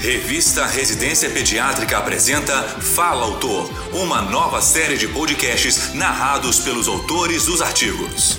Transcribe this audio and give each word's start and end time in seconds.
Revista 0.00 0.66
Residência 0.66 1.30
Pediátrica 1.30 1.96
apresenta 1.96 2.52
Fala 2.62 3.24
Autor, 3.24 3.68
uma 3.94 4.20
nova 4.20 4.60
série 4.60 4.96
de 4.98 5.08
podcasts 5.08 5.94
narrados 5.94 6.60
pelos 6.60 6.86
autores 6.86 7.46
dos 7.46 7.62
artigos. 7.62 8.38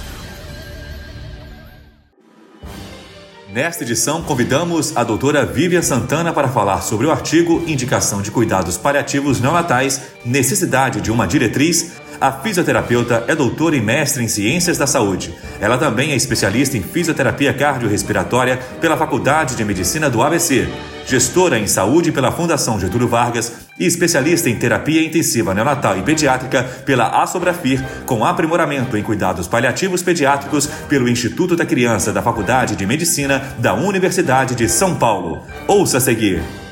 Nesta 3.52 3.84
edição, 3.84 4.22
convidamos 4.22 4.96
a 4.96 5.04
doutora 5.04 5.46
Vivian 5.46 5.82
Santana 5.82 6.32
para 6.32 6.48
falar 6.48 6.82
sobre 6.82 7.07
o 7.07 7.12
artigo 7.12 7.64
Indicação 7.66 8.21
de 8.21 8.30
Cuidados 8.30 8.78
Paliativos 8.78 9.42
Neonatais, 9.42 10.00
Necessidade 10.24 11.02
de 11.02 11.12
uma 11.12 11.28
Diretriz. 11.28 11.94
A 12.21 12.32
fisioterapeuta 12.32 13.26
é 13.28 13.36
doutora 13.36 13.76
e 13.76 13.82
mestre 13.82 14.24
em 14.24 14.28
Ciências 14.28 14.78
da 14.78 14.86
Saúde. 14.86 15.36
Ela 15.60 15.78
também 15.78 16.12
é 16.12 16.16
especialista 16.16 16.78
em 16.78 16.84
fisioterapia 16.84 17.54
cardiorrespiratória 17.54 18.58
pela 18.80 18.96
Faculdade 18.96 19.55
de 19.55 19.66
Medicina 19.66 20.08
do 20.08 20.21
ABC 20.21 20.68
gestora 21.08 21.58
em 21.58 21.66
saúde 21.66 22.12
pela 22.12 22.32
Fundação 22.32 22.80
Getúlio 22.80 23.08
Vargas 23.08 23.54
e 23.80 23.86
especialista 23.86 24.50
em 24.50 24.59
terapia 24.59 25.04
intensiva 25.04 25.54
neonatal 25.54 25.98
e 25.98 26.04
pediátrica 26.04 26.64
pela 26.86 27.23
Asobrafir, 27.23 27.81
com 28.05 28.26
aprimoramento 28.26 28.98
em 28.98 29.04
cuidados 29.04 29.48
paliativos 29.48 30.04
pediátricos 30.04 30.67
pelo 30.90 31.08
Instituto 31.08 31.55
da 31.55 31.66
Criança 31.66 32.12
da 32.12 32.22
Faculdade 32.22 32.76
de 32.76 32.86
Medicina 32.86 33.41
da 33.58 33.73
Universidade 33.73 34.54
de 34.54 34.67
São 34.67 34.95
Paulo. 34.95 35.44
Ouça 35.67 35.98
a 35.98 36.02
seguir. 36.02 36.66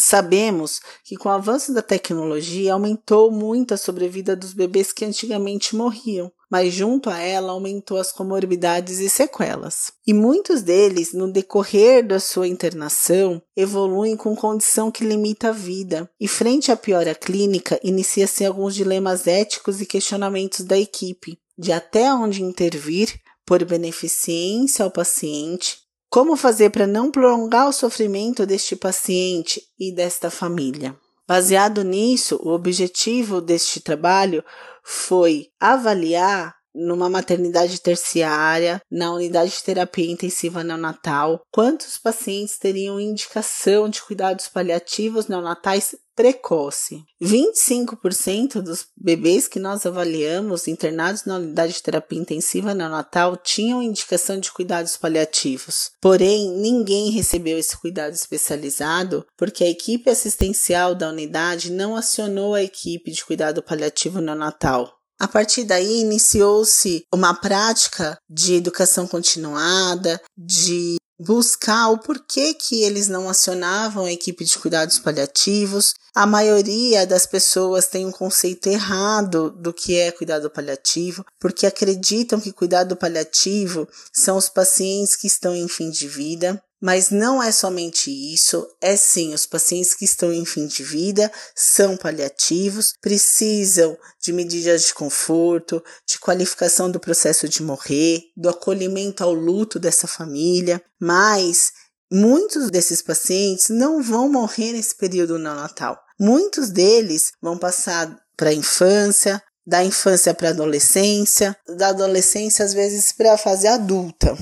Sabemos 0.00 0.80
que 1.04 1.14
com 1.14 1.28
o 1.28 1.32
avanço 1.32 1.74
da 1.74 1.82
tecnologia 1.82 2.72
aumentou 2.72 3.30
muito 3.30 3.74
a 3.74 3.76
sobrevida 3.76 4.34
dos 4.34 4.54
bebês 4.54 4.92
que 4.92 5.04
antigamente 5.04 5.76
morriam, 5.76 6.32
mas 6.50 6.72
junto 6.72 7.10
a 7.10 7.18
ela 7.18 7.52
aumentou 7.52 7.98
as 7.98 8.10
comorbidades 8.10 8.98
e 8.98 9.10
sequelas. 9.10 9.92
E 10.06 10.14
muitos 10.14 10.62
deles, 10.62 11.12
no 11.12 11.30
decorrer 11.30 12.04
da 12.04 12.18
sua 12.18 12.48
internação, 12.48 13.42
evoluem 13.54 14.16
com 14.16 14.34
condição 14.34 14.90
que 14.90 15.04
limita 15.04 15.50
a 15.50 15.52
vida. 15.52 16.10
E 16.18 16.26
frente 16.26 16.72
à 16.72 16.76
piora 16.76 17.14
clínica, 17.14 17.78
inicia-se 17.84 18.44
alguns 18.44 18.74
dilemas 18.74 19.26
éticos 19.26 19.82
e 19.82 19.86
questionamentos 19.86 20.64
da 20.64 20.78
equipe, 20.78 21.38
de 21.58 21.72
até 21.72 22.12
onde 22.12 22.42
intervir 22.42 23.20
por 23.44 23.64
beneficência 23.64 24.84
ao 24.84 24.90
paciente, 24.90 25.78
como 26.10 26.36
fazer 26.36 26.70
para 26.70 26.88
não 26.88 27.10
prolongar 27.10 27.68
o 27.68 27.72
sofrimento 27.72 28.44
deste 28.44 28.74
paciente 28.74 29.62
e 29.78 29.94
desta 29.94 30.28
família? 30.28 30.96
Baseado 31.26 31.84
nisso, 31.84 32.40
o 32.42 32.50
objetivo 32.50 33.40
deste 33.40 33.80
trabalho 33.80 34.44
foi 34.82 35.46
avaliar 35.60 36.52
numa 36.74 37.08
maternidade 37.08 37.80
terciária, 37.80 38.82
na 38.90 39.12
unidade 39.12 39.52
de 39.52 39.62
terapia 39.62 40.10
intensiva 40.10 40.64
neonatal, 40.64 41.42
quantos 41.52 41.98
pacientes 41.98 42.58
teriam 42.58 43.00
indicação 43.00 43.88
de 43.88 44.02
cuidados 44.02 44.48
paliativos 44.48 45.28
neonatais 45.28 45.94
precoce. 46.20 47.02
25% 47.22 48.60
dos 48.60 48.86
bebês 48.94 49.48
que 49.48 49.58
nós 49.58 49.86
avaliamos 49.86 50.68
internados 50.68 51.24
na 51.24 51.36
unidade 51.36 51.72
de 51.72 51.82
terapia 51.82 52.18
intensiva 52.18 52.74
neonatal 52.74 53.38
tinham 53.38 53.82
indicação 53.82 54.38
de 54.38 54.52
cuidados 54.52 54.98
paliativos. 54.98 55.92
Porém, 55.98 56.50
ninguém 56.50 57.10
recebeu 57.10 57.58
esse 57.58 57.74
cuidado 57.74 58.12
especializado 58.12 59.24
porque 59.34 59.64
a 59.64 59.70
equipe 59.70 60.10
assistencial 60.10 60.94
da 60.94 61.08
unidade 61.08 61.72
não 61.72 61.96
acionou 61.96 62.54
a 62.54 62.62
equipe 62.62 63.10
de 63.10 63.24
cuidado 63.24 63.62
paliativo 63.62 64.20
neonatal. 64.20 64.94
A 65.18 65.26
partir 65.26 65.64
daí 65.64 66.00
iniciou-se 66.00 67.02
uma 67.12 67.34
prática 67.34 68.18
de 68.28 68.54
educação 68.54 69.06
continuada, 69.06 70.20
de 70.36 70.96
buscar 71.20 71.90
o 71.90 71.98
porquê 71.98 72.54
que 72.54 72.82
eles 72.82 73.06
não 73.06 73.28
acionavam 73.28 74.06
a 74.06 74.12
equipe 74.12 74.42
de 74.42 74.58
cuidados 74.58 74.98
paliativos. 74.98 75.94
A 76.14 76.26
maioria 76.26 77.06
das 77.06 77.26
pessoas 77.26 77.86
tem 77.86 78.06
um 78.06 78.10
conceito 78.10 78.68
errado 78.68 79.50
do 79.50 79.72
que 79.72 79.98
é 79.98 80.10
cuidado 80.10 80.48
paliativo, 80.48 81.24
porque 81.38 81.66
acreditam 81.66 82.40
que 82.40 82.52
cuidado 82.52 82.96
paliativo 82.96 83.86
são 84.10 84.38
os 84.38 84.48
pacientes 84.48 85.14
que 85.14 85.26
estão 85.26 85.54
em 85.54 85.68
fim 85.68 85.90
de 85.90 86.08
vida. 86.08 86.60
Mas 86.80 87.10
não 87.10 87.42
é 87.42 87.52
somente 87.52 88.10
isso, 88.10 88.66
é 88.80 88.96
sim, 88.96 89.34
os 89.34 89.44
pacientes 89.44 89.92
que 89.92 90.04
estão 90.04 90.32
em 90.32 90.46
fim 90.46 90.66
de 90.66 90.82
vida 90.82 91.30
são 91.54 91.96
paliativos, 91.96 92.94
precisam 93.02 93.98
de 94.20 94.32
medidas 94.32 94.84
de 94.84 94.94
conforto, 94.94 95.82
de 96.06 96.18
qualificação 96.18 96.90
do 96.90 96.98
processo 96.98 97.46
de 97.48 97.62
morrer, 97.62 98.22
do 98.34 98.48
acolhimento 98.48 99.22
ao 99.22 99.34
luto 99.34 99.78
dessa 99.78 100.06
família, 100.06 100.82
mas 100.98 101.72
muitos 102.10 102.70
desses 102.70 103.02
pacientes 103.02 103.68
não 103.68 104.02
vão 104.02 104.30
morrer 104.30 104.72
nesse 104.72 104.96
período 104.96 105.38
neonatal. 105.38 105.98
Muitos 106.18 106.70
deles 106.70 107.32
vão 107.42 107.58
passar 107.58 108.14
para 108.36 108.50
a 108.50 108.54
infância, 108.54 109.42
da 109.66 109.84
infância 109.84 110.34
para 110.34 110.48
a 110.48 110.50
adolescência, 110.50 111.56
da 111.76 111.88
adolescência 111.88 112.64
às 112.64 112.72
vezes 112.72 113.12
para 113.12 113.34
a 113.34 113.38
fase 113.38 113.66
adulta. 113.66 114.36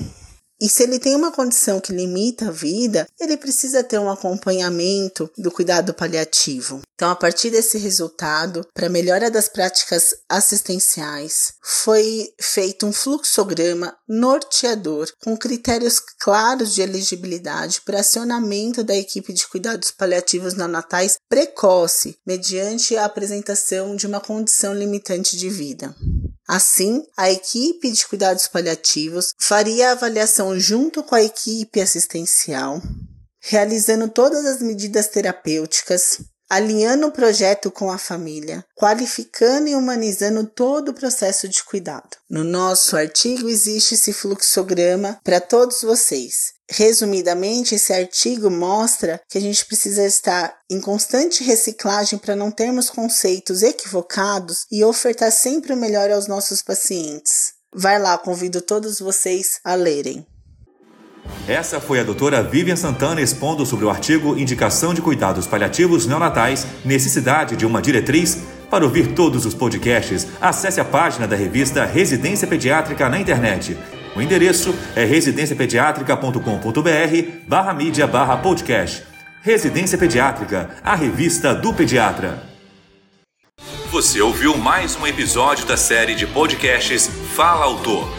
E 0.61 0.67
se 0.67 0.83
ele 0.83 0.99
tem 0.99 1.15
uma 1.15 1.31
condição 1.31 1.79
que 1.79 1.93
limita 1.93 2.49
a 2.49 2.51
vida, 2.51 3.07
ele 3.19 3.37
precisa 3.37 3.83
ter 3.83 3.97
um 3.97 4.09
acompanhamento 4.09 5.29
do 5.37 5.49
cuidado 5.49 5.93
paliativo. 5.93 6.81
Então, 6.95 7.09
a 7.09 7.15
partir 7.15 7.49
desse 7.49 7.77
resultado, 7.77 8.67
para 8.73 8.89
melhora 8.89 9.31
das 9.31 9.47
práticas 9.47 10.13
assistenciais, 10.27 11.53
foi 11.63 12.29
feito 12.41 12.85
um 12.85 12.91
fluxograma 12.91 13.95
norteador 14.05 15.07
com 15.23 15.37
critérios 15.37 16.01
claros 16.19 16.75
de 16.75 16.81
elegibilidade 16.81 17.81
para 17.85 18.01
acionamento 18.01 18.83
da 18.83 18.95
equipe 18.95 19.31
de 19.31 19.47
cuidados 19.47 19.91
paliativos 19.91 20.55
neonatais 20.55 21.15
precoce, 21.29 22.17
mediante 22.27 22.97
a 22.97 23.05
apresentação 23.05 23.95
de 23.95 24.05
uma 24.05 24.19
condição 24.19 24.73
limitante 24.73 25.37
de 25.37 25.49
vida. 25.49 25.95
Assim, 26.51 27.05
a 27.15 27.29
equipe 27.29 27.91
de 27.91 28.07
cuidados 28.07 28.47
paliativos 28.47 29.35
faria 29.37 29.89
a 29.89 29.91
avaliação 29.91 30.59
junto 30.59 31.03
com 31.03 31.13
a 31.13 31.21
equipe 31.21 31.79
assistencial, 31.79 32.81
realizando 33.39 34.07
todas 34.09 34.43
as 34.47 34.59
medidas 34.59 35.09
terapêuticas, 35.09 36.21
alinhando 36.49 37.07
o 37.07 37.11
projeto 37.11 37.69
com 37.69 37.91
a 37.91 37.97
família, 37.97 38.65
qualificando 38.75 39.69
e 39.69 39.75
humanizando 39.75 40.45
todo 40.45 40.89
o 40.89 40.93
processo 40.93 41.47
de 41.47 41.63
cuidado. 41.63 42.17
No 42.29 42.43
nosso 42.43 42.97
artigo 42.97 43.47
existe 43.47 43.93
esse 43.93 44.11
fluxograma 44.11 45.19
para 45.23 45.39
todos 45.39 45.81
vocês. 45.81 46.53
Resumidamente, 46.71 47.75
esse 47.75 47.91
artigo 47.91 48.49
mostra 48.49 49.19
que 49.27 49.37
a 49.37 49.41
gente 49.41 49.65
precisa 49.65 50.05
estar 50.05 50.55
em 50.69 50.79
constante 50.79 51.43
reciclagem 51.43 52.19
para 52.19 52.35
não 52.35 52.51
termos 52.51 52.89
conceitos 52.89 53.63
equivocados 53.63 54.65
e 54.71 54.83
ofertar 54.83 55.31
sempre 55.31 55.73
o 55.73 55.77
melhor 55.77 56.11
aos 56.11 56.27
nossos 56.27 56.61
pacientes. 56.61 57.53
Vai 57.73 57.99
lá, 57.99 58.17
convido 58.17 58.61
todos 58.61 58.99
vocês 58.99 59.59
a 59.63 59.75
lerem. 59.75 60.25
Essa 61.47 61.79
foi 61.79 61.99
a 61.99 62.03
doutora 62.03 62.43
Vivian 62.43 62.75
Santana 62.75 63.21
expondo 63.21 63.65
sobre 63.65 63.85
o 63.85 63.89
artigo 63.89 64.37
Indicação 64.37 64.93
de 64.93 65.01
Cuidados 65.01 65.47
Paliativos 65.47 66.05
Neonatais, 66.05 66.67
Necessidade 66.85 67.55
de 67.55 67.65
uma 67.65 67.81
Diretriz. 67.81 68.37
Para 68.69 68.83
ouvir 68.83 69.13
todos 69.13 69.45
os 69.45 69.53
podcasts, 69.53 70.27
acesse 70.39 70.79
a 70.79 70.85
página 70.85 71.27
da 71.27 71.35
revista 71.35 71.85
Residência 71.85 72.47
Pediátrica 72.47 73.09
na 73.09 73.19
internet 73.19 73.77
o 74.15 74.21
endereço 74.21 74.73
é 74.95 75.03
residenciapediatrica.com.br 75.05 77.31
barra 77.47 77.73
mídia 77.73 78.05
barra 78.05 78.37
podcast. 78.37 79.03
Residência 79.41 79.97
Pediátrica, 79.97 80.69
a 80.83 80.93
revista 80.93 81.55
do 81.55 81.73
pediatra. 81.73 82.43
Você 83.89 84.19
ouviu 84.21 84.57
mais 84.57 84.97
um 84.97 85.07
episódio 85.07 85.65
da 85.65 85.77
série 85.77 86.15
de 86.15 86.27
podcasts 86.27 87.09
Fala 87.33 87.63
Autor. 87.63 88.18